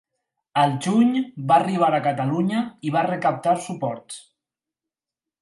Al 0.59 0.71
juny 0.85 1.11
va 1.51 1.57
arribar 1.61 1.89
a 1.97 1.99
Catalunya 2.07 2.63
i 2.91 2.95
va 2.97 3.05
recaptar 3.09 3.55
suports. 3.69 4.19